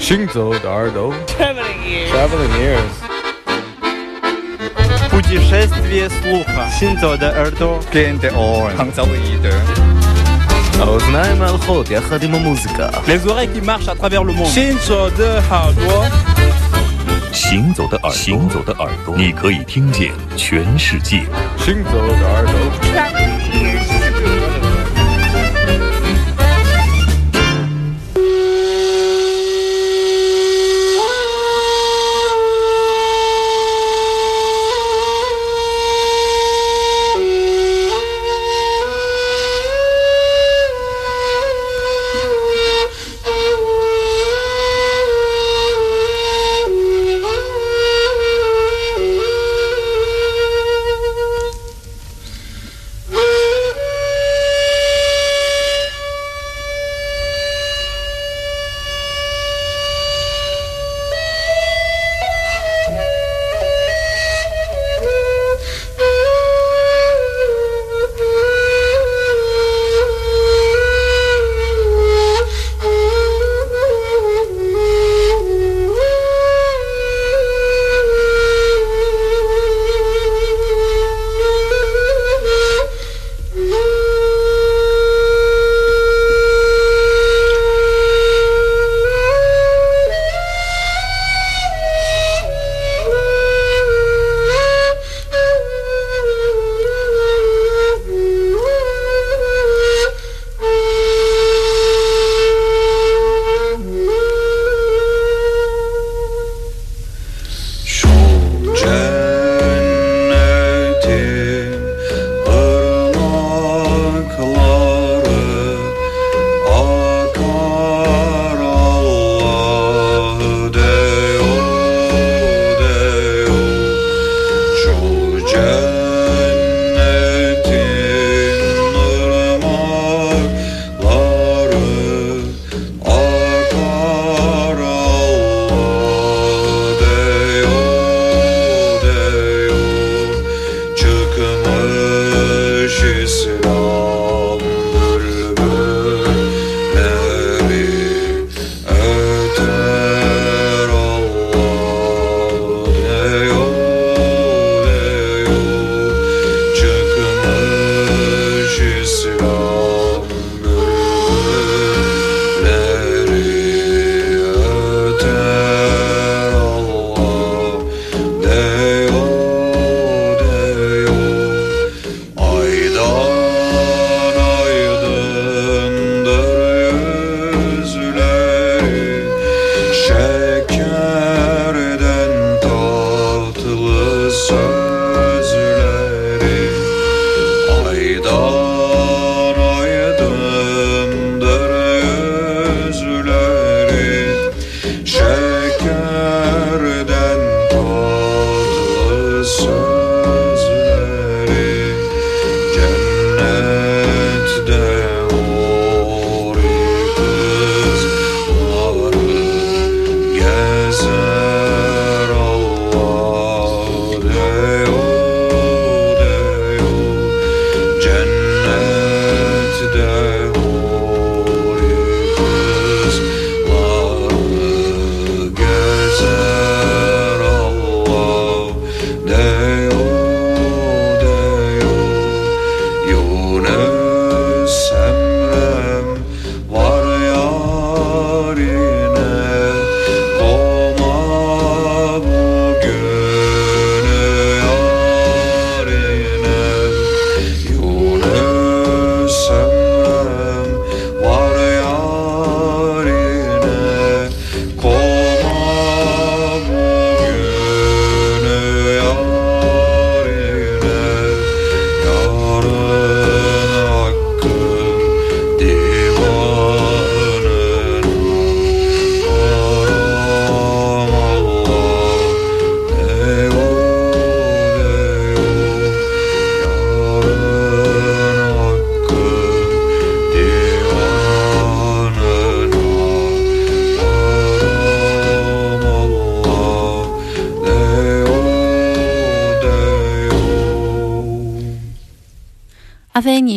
[0.00, 2.54] 行走的耳朵，Traveling ears，Traveling
[5.10, 9.06] ears，путешествие слуха，行走的耳朵，Gain the orange，行走
[9.42, 9.84] 的耳朵，
[10.80, 16.04] האוזניים ההלכות יחד עם המוזיקה Les oreilles qui marchent à travers le monde，行走的耳朵，
[17.32, 21.24] 行走的耳朵，行走的耳朵，你可以听见全世界。
[21.58, 22.52] 行走的耳朵。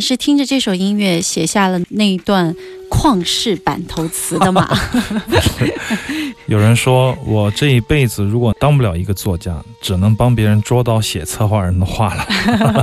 [0.05, 2.55] 是听着这首音乐写下了那一段
[2.91, 4.69] 旷世版头词的吗。
[6.47, 12.27] 有人说我这一辈子如果当不了一个作家，只能帮别人捉刀写策划人的话了，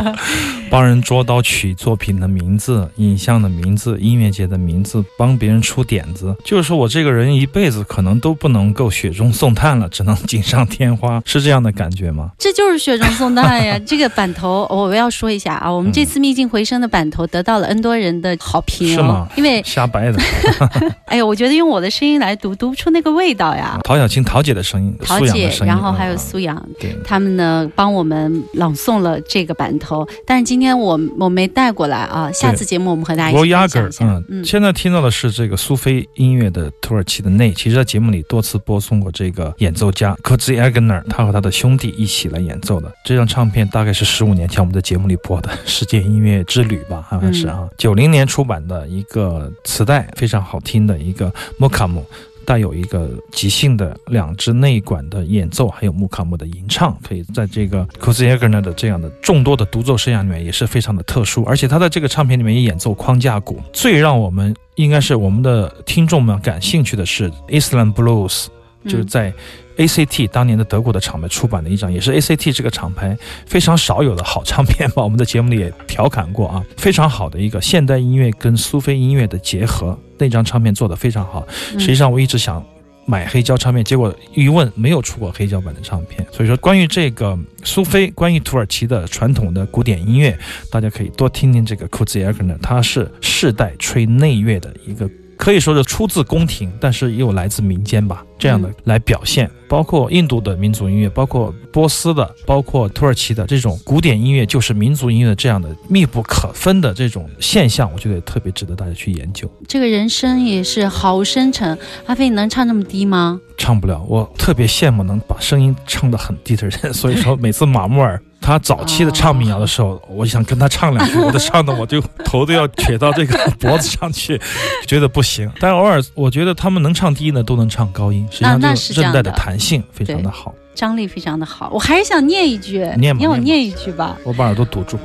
[0.70, 6.36] 帮人捉刀取作品的名字、影像的名字、音乐节的名字，帮别人出点子。
[6.46, 12.30] 就是说我这个人一辈子可能都不能够雪中送炭了，只能锦上添花， 是这样的感觉吗？
[12.38, 13.80] 这就是雪中送炭呀！
[13.84, 19.28] 这个版头我要说一下啊，我们这次秘境回声的版头得到了 N 多人的好评，是吗？
[19.36, 20.20] 因为瞎掰的。
[21.08, 23.80] 哎呀，我觉得用我的声音来读，读不出那个味道呀。
[23.84, 33.40] 陶小青、陶姐的声音，陶姐，然后还有苏阳，对，他们呢帮我们朗诵了这个版头，但是今天我我没带过来啊，下次节目我们和大家一起
[33.80, 34.24] 分享。
[34.30, 42.92] 一现在听到的是这个苏菲音乐的土耳其的内，其实在节目里多次播送过这个演奏家 Kozi Agner，他和他的兄弟一起来演奏的。
[43.06, 52.02] 这张唱片，大概是十五年前我们在节目里播的《世界音乐之旅》吧，好像是啊，九零年出版的一个磁带，非常好听的一个 Mokam。
[52.46, 61.44] 带有一个即兴的两支内管的演奏，还有木卡姆的吟唱，可以在这个 k o z e g e r 的这样的众多的独奏生涯里面也是非常的特殊。
[61.44, 63.62] 而且他在这个唱片里面也演奏框架鼓。
[63.72, 68.48] 最让我们应该是我们的听众们感兴趣的是 Island Blues，
[68.86, 69.34] 就是在
[69.82, 73.18] ACT 当年的德国的厂牌出版的一张，也是 ACT 这个厂牌
[73.48, 75.02] 非常少有的好唱片吧。
[75.04, 79.98] 我们的节目里也调侃过啊，非常好的一个现代音乐跟苏菲音乐的结合。
[80.18, 81.46] 那张唱片做得非常好，
[81.80, 82.64] 实际上我一直想
[83.08, 86.24] 买黑胶唱片，结果一问没有出过黑胶版的唱片。
[86.32, 90.38] 所以说，关于这个苏菲，关于土耳其的传统的古典音乐，
[90.70, 95.10] 大家可以多听听这个 k u z i e r g n 他是世代吹内乐的一个。
[95.38, 109.48] 可以说是出自宫廷，但是又来自民间吧，这样的来表现，包括印度的民族音乐，包括波斯的，包括土耳其的这种古典音乐，就是民族音乐这样的密不可分的这种现象，我觉得也特别值得大家去研究。
[109.68, 111.78] 这个人声也是好深沉，
[112.08, 113.40] 阿飞，你能唱这么低吗？
[113.60, 118.20] 唱不了，我特别羡慕能把声音唱得很低的人， 所以说每次马木尔。
[118.44, 124.42] 他早期的唱民谣的时候，我想跟他唱两句，我都唱的我就头都要撇到这个脖子上去，
[124.88, 125.48] 觉得不行。
[125.60, 131.70] 但偶尔我觉得他们能唱低呢，都能唱高音，实际上就是韧带的弹性非常的好，张力非常的好。
[131.74, 134.18] 我还是想念一句，念我念一句吧。
[134.24, 134.98] 我把耳朵堵住。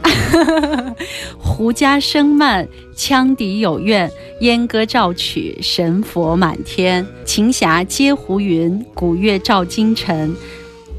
[1.37, 7.07] 胡笳声慢，羌笛有怨，燕歌照曲，神佛满天。
[7.25, 10.35] 琴匣接胡云，古月照京城。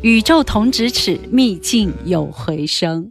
[0.02, 3.10] 宇宙同咫尺，秘境有回声。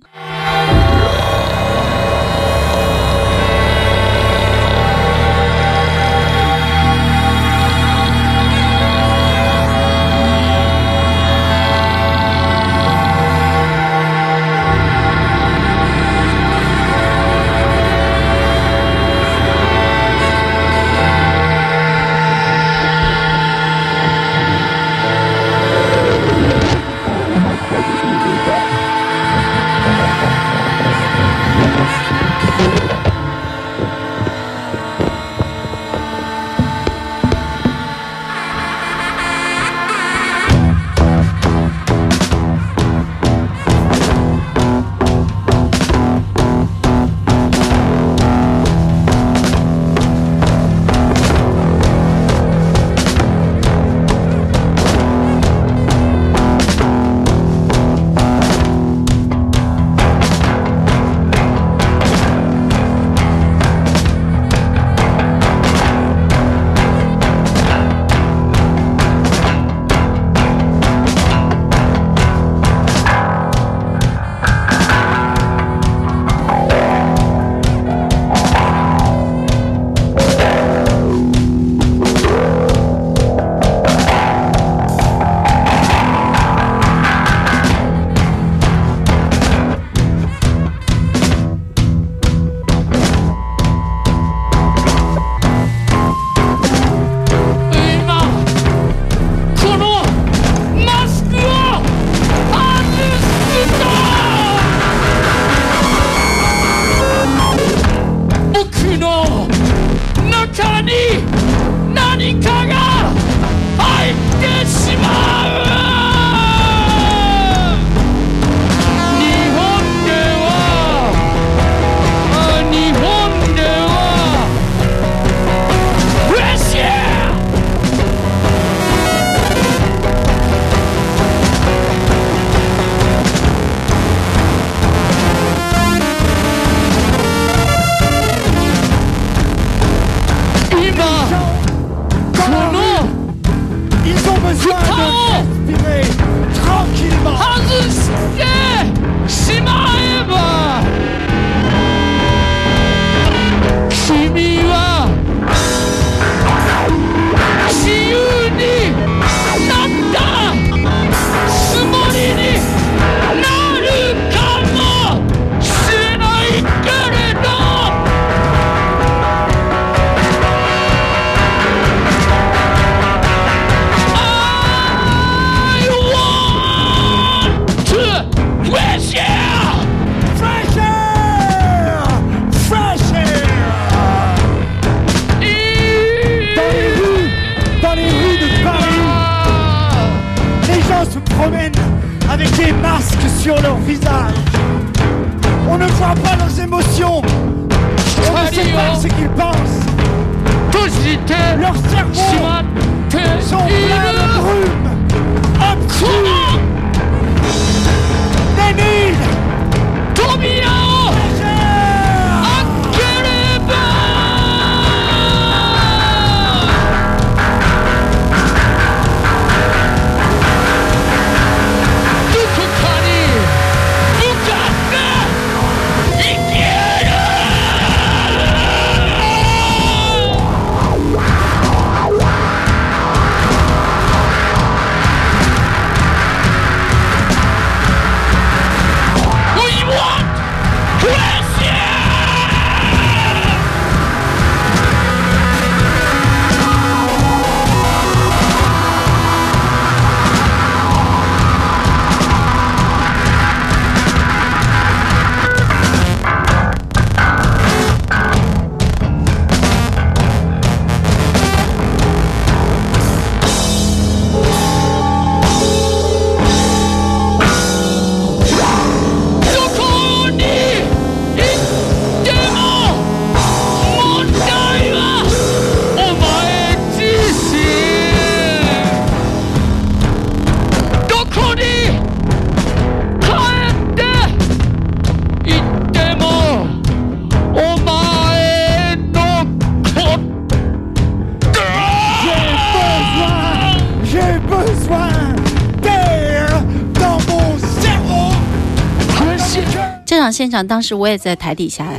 [300.36, 301.98] 现场当时我也在台底下呀，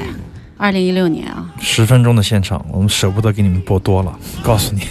[0.58, 4.84] 二零一六年啊，十分钟的现场，我们舍不得给你们播多了，告诉你，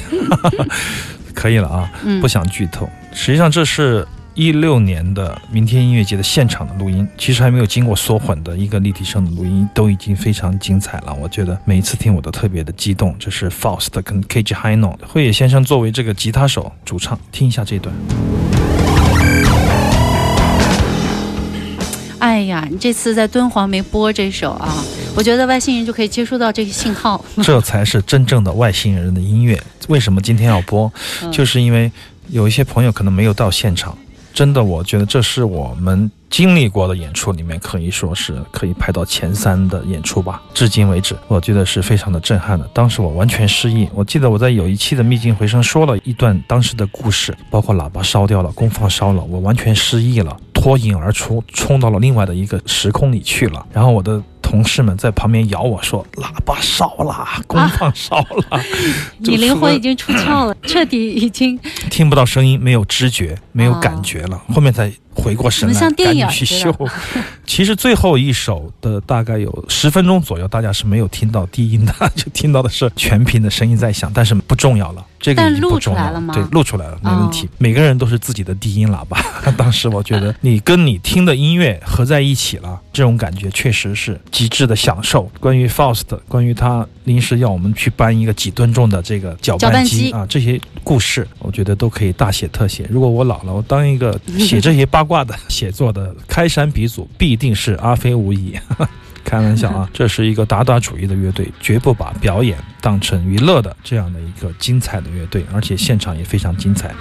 [1.32, 2.88] 可以了啊，嗯不想剧透。
[3.12, 11.14] 实际上这是一六年的明天音乐节的现场的录音，其实还没有经过缩混的一个立体声的录音，都已经非常精彩了。
[11.14, 13.14] 我觉得每一次听我都特别的激动。
[13.16, 17.94] 这是 Faust 跟 Cage Hino 慧野先生作为这个吉他手主唱，听一下这段。
[22.26, 24.74] 哎呀，你这次在敦煌没播这首啊，
[25.14, 27.24] 我觉得外星人就可以接收到这个信号。
[27.40, 29.62] 这才是真正的外星人的音乐。
[29.86, 30.92] 为什么今天要播？
[31.22, 31.88] 嗯就是因为
[32.30, 33.96] 有一些朋友可能没有到现场。
[34.34, 40.42] 真的，我觉得这是我们经历过的演出里面，可以说是可以排到前三的演出吧。
[40.52, 42.68] 至今为止，我觉得是非常的震撼的。
[42.74, 53.64] 当时我完全失忆，我记得我在有一期的《秘境回声》说了一段当时的故事，包括喇叭烧掉了，功放烧了，我完全失忆了，脱颖而出，冲到了另外的一个时空里去了。
[53.72, 58.60] 然后我的同事们在旁边咬我说：“喇叭烧了，功放烧了。
[59.22, 61.58] 就你灵魂已经出窍了， 彻底已经
[61.90, 66.74] 听不到声音，没有知觉，没有感觉了，后面才回过神来，像电影赶紧去似修。
[67.46, 77.46] 其实最后一首的大概有十分钟左右，大家是没有听到低音的，就听到的是全频的声音在响，但是不重要了，这个录不重要出来了吗对，录出来了，没问题。
[77.46, 79.18] 哦每个人都是自己的低音喇叭。
[79.56, 85.24] 当时我觉得 你跟你听的音乐合在一起了，这种感觉确实是极致的享受。
[85.40, 92.86] 关于 Faust，关于他临时要我们去搬一个几吨重的这个搅搅拌机拌机啊，这些故事，我觉得都可以大写特写。
[92.88, 98.56] 如果我老了，我当一个写这些八卦的 写作的开山鼻祖，必定是阿飞无疑。
[99.26, 106.94] 开玩笑啊， 这是一个打打主义的乐队，绝不把表演当成娱乐的这样的一个精彩的乐队，而且现场也非常精彩，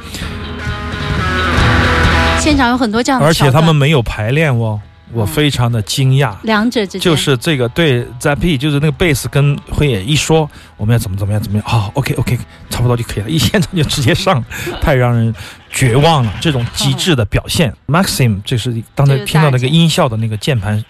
[2.40, 4.82] 现场有很多这样的而且他们没有排练哦，
[5.14, 6.36] 我非常的惊讶。
[6.42, 7.02] 两者之间。
[7.02, 12.38] 就是这个对 Zappy，就是那个贝斯跟辉野一说我们要怎么怎么样怎么样，好、o k OK，
[12.70, 14.44] 差不多就可以了，一现场就直接上，
[14.82, 15.34] 太让人
[15.70, 16.34] 绝望了。
[16.42, 20.84] 这种极致的表现，Maxim，这是刚才听到那个音效的那个键盘，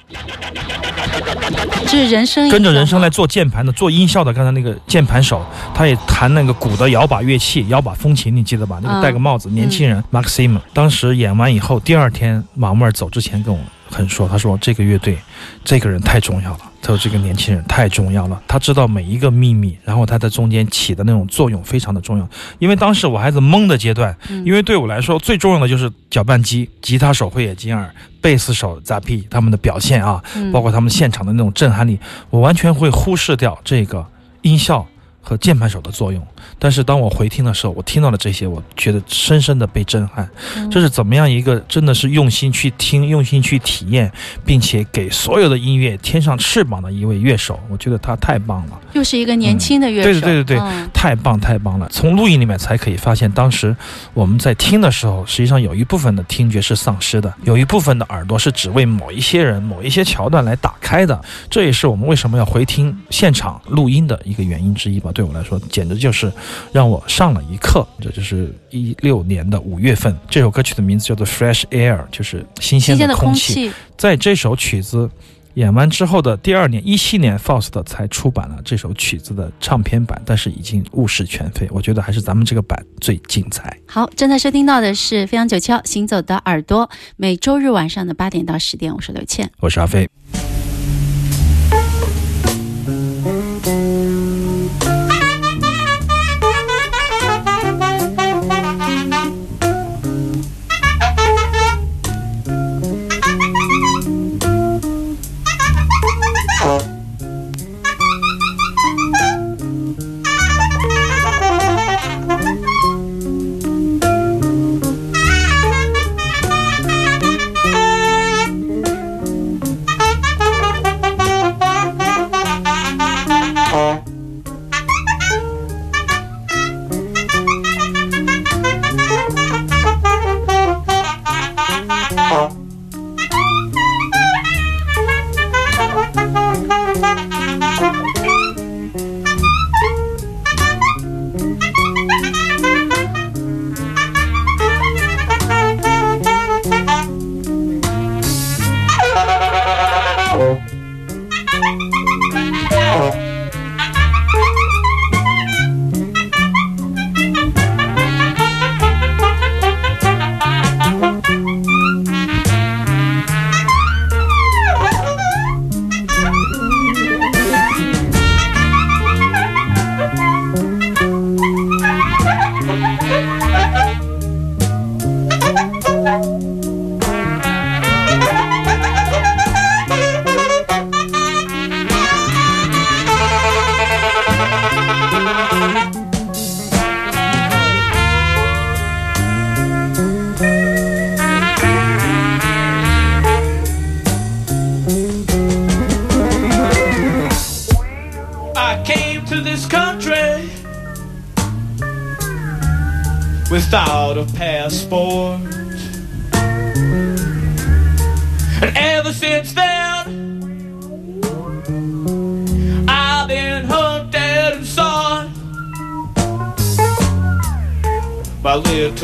[1.88, 3.10] 这是人声，跟着人声来。
[3.10, 8.80] 做键盘的、做音效的，刚才那个键盘手，他也弹那个鼓的摇把乐器，摇把风琴，你记得吧？
[8.84, 15.18] 那个嗯戴个帽子，年轻人 Maxim，当时演完以后，第二天马木尔走之前跟我很说，他说这个乐队，
[15.64, 16.60] 这个人太重要了。
[16.82, 22.30] 他说这个年轻人太重要了，他知道每一个秘密，然后他在中间起的那种作用非常的重要。
[22.60, 24.16] 因为当时我还在懵的阶段，
[24.46, 32.00] 因为对我来说最重要的就是搅拌机、吉他手会野金耳、贝斯手 Zappy 他们的表现啊，嗯包括他们现场的那种震撼力，
[32.30, 34.06] 我完全会忽视掉这个
[34.44, 34.86] 音效
[35.26, 36.26] 和键盘手的作用。
[36.60, 40.30] 但是当我回听的时候，我听到了这些，我觉得深深的被震撼。
[40.72, 44.12] 这是怎么样一个真的是用心去听、用心去体验，
[44.46, 47.60] 并且给所有的音乐添上翅膀的一位乐手？
[47.70, 48.80] 我觉得他太棒了。
[48.94, 51.90] 又是一个年轻的乐手，对对对对对，太棒太棒了！
[51.90, 53.76] 从录音里面才可以发现，当时
[54.14, 61.20] 我们在听的时候，实际上有一部分的听觉是丧失的，有一部分的耳朵是只为某一些人、某一些桥段来打开的。
[61.50, 65.12] 这也是我们为什么要回听现场录音的一个原因之一吧。
[65.16, 66.32] 对我来说，简直就是
[66.72, 67.88] 让我上了一课。
[68.00, 73.72] 这就是一六年的五月份，这首歌曲的名字叫做《Fresh Air》，就是新鲜的空气。
[73.98, 75.10] 在这首曲子。
[75.56, 81.66] 演完之后的第二年，一七年，Faust 才出版了这首曲子的唱片版，但是已经物是全非。
[81.72, 83.74] 我觉得还是咱们这个版最精彩。
[83.88, 90.10] 好，正在收听到的是飞扬九霄行走的耳朵，每周日晚上的八点到十点，我是刘倩，我是阿飞。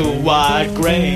[0.02, 0.10] so
[0.74, 1.11] gray.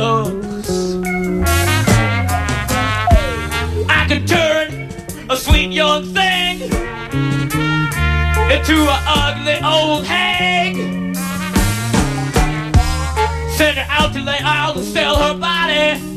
[0.00, 0.70] Looks.
[3.88, 4.66] I can turn
[5.28, 6.62] a sweet young thing
[8.54, 10.74] into an ugly old hag.
[13.58, 16.09] Send her out to lay out and sell her body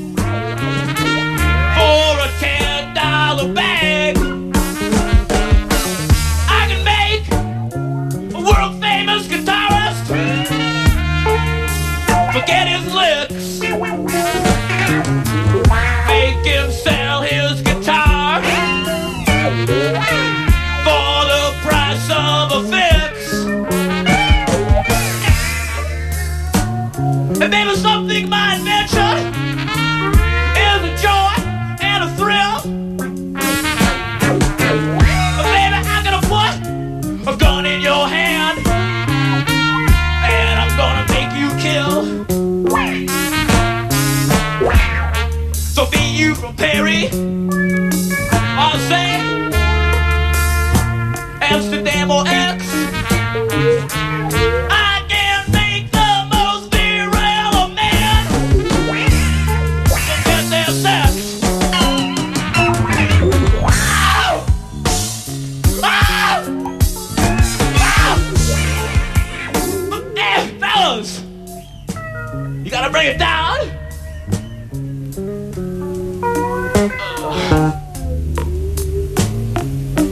[72.93, 73.57] bring it down!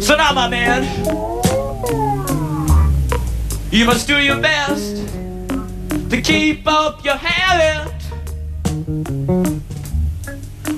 [0.02, 0.82] So now, my man,
[3.72, 4.96] you must do your best
[6.10, 7.94] to keep up your habit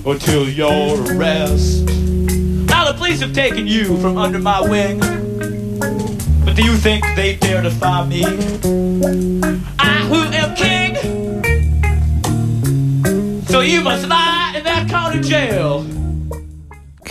[0.05, 1.85] until your arrest.
[2.67, 4.99] Now the police have taken you from under my wing,
[6.43, 8.25] but do you think they dare defy me?
[9.79, 10.53] I who am
[13.53, 15.92] so you must lie in that county jail.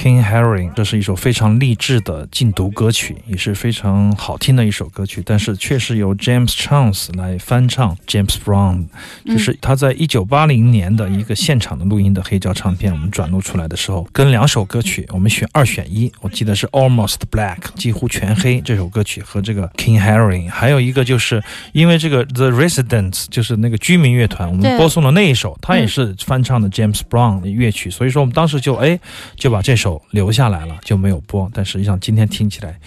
[0.02, 5.22] King Harry，这是一首非常励志的禁毒歌曲，也是非常好听的一首歌曲。
[5.24, 8.86] 但是却是由 James Chance 来翻唱 James Brown，
[9.24, 16.10] 就是他在一九八零年的一个现场的录音的黑胶唱片，我们转录出来的时候，跟两首歌曲我们选二选一。
[16.20, 28.98] 我记得是 Almost Black，几乎全黑这首歌曲和这个 King Harry，还有一个就是因为这个 The Residents 就是那个居民乐团，我们播送的那一首，他也是翻唱的 James Brown 的乐曲，所以说我们当时就哎
[29.36, 31.50] 就把这首留下来了，就没有播。
[31.52, 32.78] 但实际上今天听起来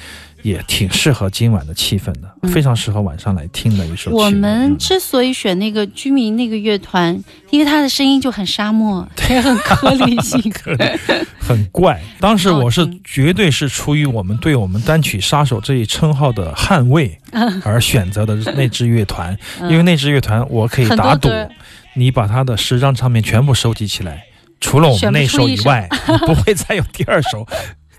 [0.44, 4.16] 也挺适合今晚的气氛的，非常适合晚上来听的一首曲。
[4.16, 10.42] 我们嗯之所以选那个居民那个乐团，因为他的声音就很沙漠，也很颗粒性。
[11.40, 12.02] 很怪。
[12.20, 17.20] 当时我是绝对是出于我们对我们单曲杀手这一称号的捍卫
[17.64, 21.30] 而选择的那支乐团，因为那支乐团我可以打赌，
[21.94, 24.26] 你把他的十张唱片全部收集起来，
[24.60, 25.88] 除了我们那首以外，
[26.26, 27.46] 不会再有第二首。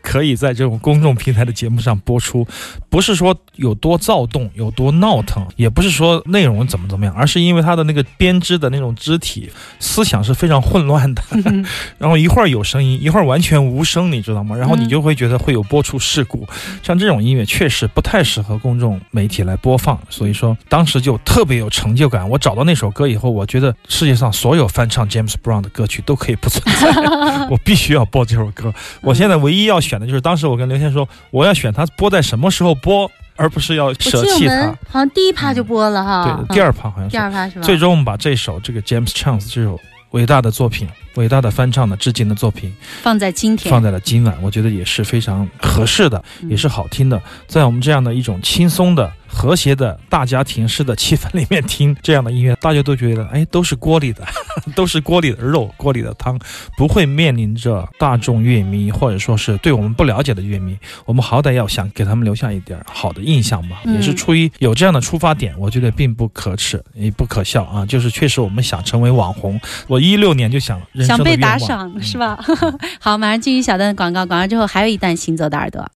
[0.06, 2.46] 可以在这种公众平台的节目上播出，
[2.88, 11.22] 不是说有多躁动、有多闹腾，也不是说内容怎么怎么样，而是因为他的那个编织的那种肢体思想是非常混乱的，
[11.98, 14.54] 然后一会儿有声音，一会儿完全无声，你知道吗？
[14.54, 16.46] 然后你就会觉得会有播出事故。
[16.84, 22.30] 像这种音乐确实不太适合公众媒体来播放，所以说当时就特别有成就感。
[22.30, 26.92] 我找到那首歌以后，我觉得世界上所有翻唱 James Brown 的歌曲都可以不存在，
[27.50, 28.72] 我必须要播这首歌。
[29.00, 34.92] 我现在唯一要选的就是当时我跟刘谦说，我要选他播在什么时候播，而不是要舍弃得我们它。
[34.92, 37.16] 好像第一趴就播了哈，对，第二嗯趴好像是第。
[37.18, 37.64] 二趴是吧？
[37.64, 39.78] 最终我们把这首这个 James Chance 这首
[40.10, 47.20] 伟大的作品、伟大的翻唱的致敬的作品放在今天放在了今晚，我觉得也是非常合适的，嗯也是好听的。
[47.46, 54.26] 在我们这样的一种轻松的、和谐的大家庭式的气氛里面听这样的音乐，大家都觉得哎，都是锅里的，
[54.74, 56.38] 都是锅里的肉、锅里的汤，
[56.76, 67.84] 不会面临着大众乐迷或者说是对我们不了解的乐迷，我们好歹要想给他们留下一点好的印象吧，嗯也是出于有这样的出发点，我觉得并不可耻，也不可笑啊。
[67.86, 72.38] 就是确实我们想成为网红，我一六年就想人生想被打赏是吧？
[73.00, 75.86] 好，马上进行小段的广告，广告之后还有一段行走的耳朵。